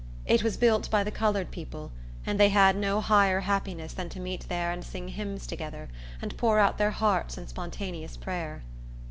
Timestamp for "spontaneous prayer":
7.47-8.63